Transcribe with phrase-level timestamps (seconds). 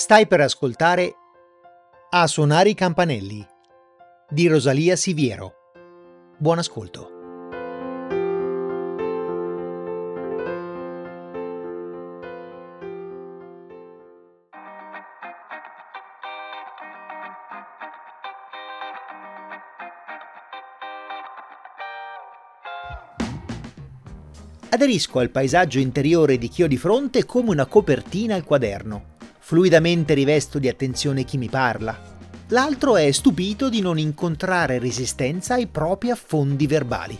[0.00, 1.12] Stai per ascoltare
[2.10, 3.44] A suonare i campanelli
[4.30, 5.54] di Rosalia Siviero.
[6.38, 7.10] Buon ascolto.
[24.68, 29.16] Aderisco al paesaggio interiore di chi ho di fronte come una copertina al quaderno.
[29.48, 31.98] Fluidamente rivesto di attenzione chi mi parla.
[32.48, 37.16] L'altro è stupito di non incontrare resistenza ai propri affondi verbali.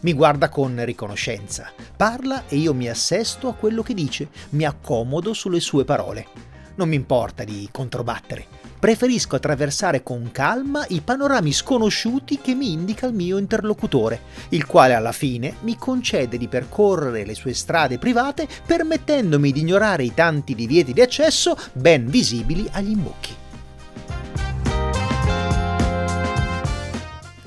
[0.00, 5.32] Mi guarda con riconoscenza, parla e io mi assesto a quello che dice, mi accomodo
[5.32, 6.26] sulle sue parole.
[6.74, 13.06] Non mi importa di controbattere preferisco attraversare con calma i panorami sconosciuti che mi indica
[13.06, 14.20] il mio interlocutore,
[14.50, 20.04] il quale alla fine mi concede di percorrere le sue strade private permettendomi di ignorare
[20.04, 23.36] i tanti divieti di accesso ben visibili agli imbocchi.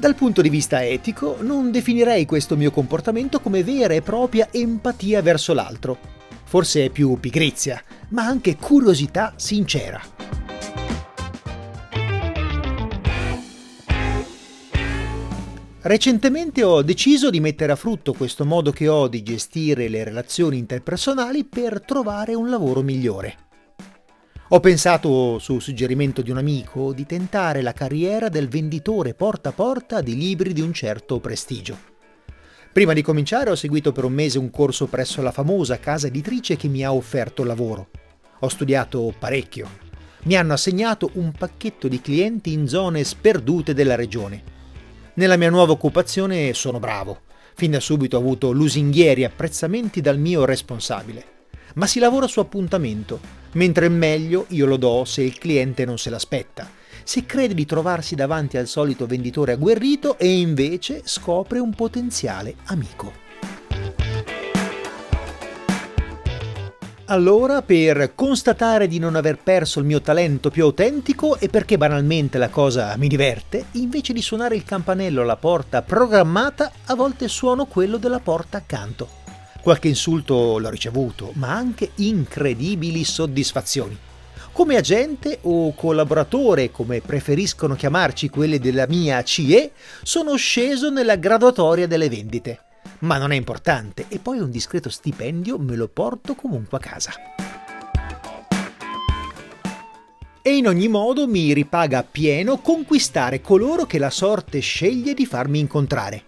[0.00, 5.20] Dal punto di vista etico, non definirei questo mio comportamento come vera e propria empatia
[5.20, 5.98] verso l'altro.
[6.44, 10.29] Forse è più pigrizia, ma anche curiosità sincera.
[15.82, 20.58] Recentemente ho deciso di mettere a frutto questo modo che ho di gestire le relazioni
[20.58, 23.48] interpersonali per trovare un lavoro migliore.
[24.48, 29.52] Ho pensato, su suggerimento di un amico, di tentare la carriera del venditore porta a
[29.52, 31.78] porta di libri di un certo prestigio.
[32.70, 36.56] Prima di cominciare ho seguito per un mese un corso presso la famosa casa editrice
[36.56, 37.88] che mi ha offerto lavoro.
[38.40, 39.66] Ho studiato parecchio.
[40.24, 44.58] Mi hanno assegnato un pacchetto di clienti in zone sperdute della regione
[45.14, 47.22] nella mia nuova occupazione sono bravo.
[47.54, 51.24] Fin da subito ho avuto lusinghieri apprezzamenti dal mio responsabile.
[51.74, 53.20] Ma si lavora su appuntamento,
[53.52, 56.68] mentre il meglio io lo do se il cliente non se l'aspetta,
[57.04, 63.29] se crede di trovarsi davanti al solito venditore agguerrito e invece scopre un potenziale amico.
[67.10, 72.38] Allora, per constatare di non aver perso il mio talento più autentico e perché banalmente
[72.38, 77.66] la cosa mi diverte, invece di suonare il campanello alla porta programmata, a volte suono
[77.66, 79.08] quello della porta accanto.
[79.60, 83.98] Qualche insulto l'ho ricevuto, ma anche incredibili soddisfazioni.
[84.52, 89.72] Come agente o collaboratore, come preferiscono chiamarci quelli della mia CE,
[90.04, 92.60] sono sceso nella graduatoria delle vendite
[93.00, 97.12] ma non è importante e poi un discreto stipendio me lo porto comunque a casa.
[100.42, 105.58] E in ogni modo mi ripaga appieno conquistare coloro che la sorte sceglie di farmi
[105.58, 106.24] incontrare.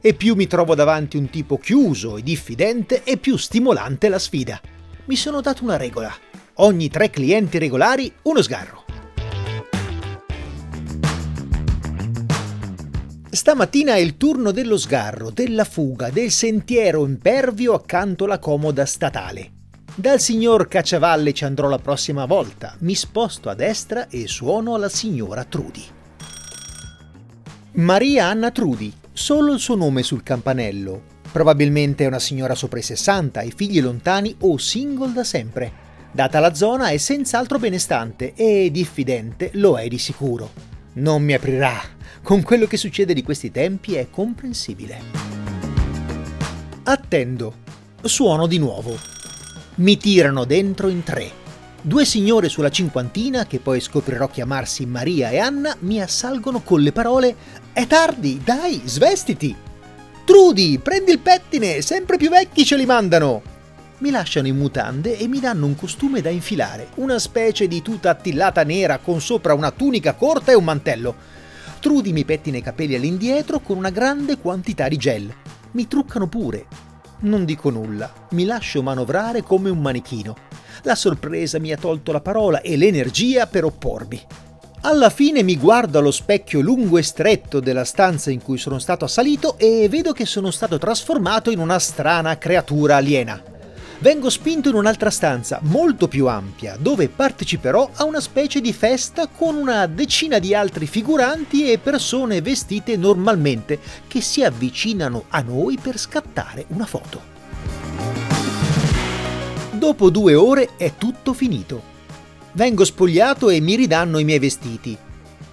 [0.00, 4.60] E più mi trovo davanti un tipo chiuso e diffidente e più stimolante la sfida.
[5.06, 6.14] Mi sono dato una regola.
[6.54, 8.79] Ogni tre clienti regolari, uno sgarro.
[13.32, 19.52] Stamattina è il turno dello sgarro, della fuga, del sentiero impervio accanto alla comoda statale.
[19.94, 22.74] Dal signor Cacciavalle ci andrò la prossima volta.
[22.80, 25.84] Mi sposto a destra e suono alla signora Trudy.
[27.74, 31.02] Maria Anna Trudy, solo il suo nome sul campanello.
[31.30, 35.72] Probabilmente è una signora sopra i 60, hai figli lontani o single da sempre.
[36.10, 40.79] Data la zona è senz'altro benestante e diffidente lo è di sicuro.
[40.92, 41.80] Non mi aprirà,
[42.22, 45.00] con quello che succede di questi tempi è comprensibile.
[46.82, 47.54] Attendo.
[48.02, 48.98] Suono di nuovo.
[49.76, 51.30] Mi tirano dentro in tre.
[51.82, 56.92] Due signore sulla cinquantina, che poi scoprirò chiamarsi Maria e Anna, mi assalgono con le
[56.92, 57.36] parole
[57.72, 59.54] È tardi, dai, svestiti!
[60.24, 63.49] Trudy, prendi il pettine, sempre più vecchi ce li mandano!
[64.00, 68.08] Mi lasciano in mutande e mi danno un costume da infilare, una specie di tuta
[68.08, 71.14] attillata nera con sopra una tunica corta e un mantello.
[71.80, 75.34] Trudy mi pettina i capelli all'indietro con una grande quantità di gel.
[75.72, 76.66] Mi truccano pure.
[77.20, 80.34] Non dico nulla, mi lascio manovrare come un manichino.
[80.84, 84.18] La sorpresa mi ha tolto la parola e l'energia per oppormi.
[84.80, 89.04] Alla fine mi guardo allo specchio lungo e stretto della stanza in cui sono stato
[89.04, 93.49] assalito e vedo che sono stato trasformato in una strana creatura aliena
[94.00, 99.26] vengo spinto in un'altra stanza, molto più ampia, dove parteciperò a una specie di festa
[99.28, 105.78] con una decina di altri figuranti e persone vestite normalmente che si avvicinano a noi
[105.80, 107.28] per scattare una foto.
[109.72, 111.82] Dopo due ore è tutto finito.
[112.52, 114.96] Vengo spogliato e mi ridanno i miei vestiti.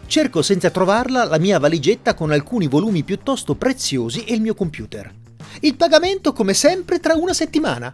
[0.05, 5.13] Cerco senza trovarla la mia valigetta con alcuni volumi piuttosto preziosi e il mio computer.
[5.61, 7.91] Il pagamento come sempre tra una settimana.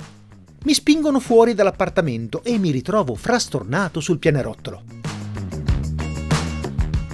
[0.63, 4.83] Mi spingono fuori dall'appartamento e mi ritrovo frastornato sul pianerottolo.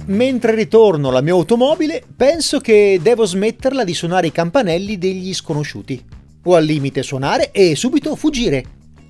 [0.06, 6.02] Mentre ritorno alla mia automobile, penso che devo smetterla di suonare i campanelli degli sconosciuti.
[6.44, 8.64] O al limite suonare e subito fuggire,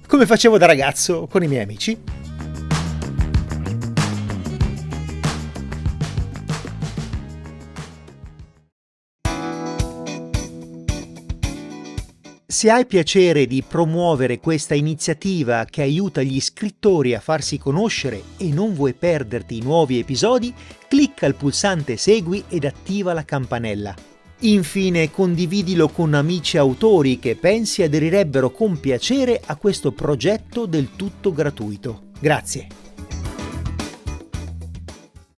[0.06, 1.96] come facevo da ragazzo con i miei amici.
[12.60, 18.50] Se hai piacere di promuovere questa iniziativa che aiuta gli scrittori a farsi conoscere e
[18.52, 20.52] non vuoi perderti i nuovi episodi,
[20.86, 23.94] clicca il pulsante Segui ed attiva la campanella.
[24.40, 31.32] Infine condividilo con amici autori che pensi aderirebbero con piacere a questo progetto del tutto
[31.32, 32.08] gratuito.
[32.20, 32.89] Grazie.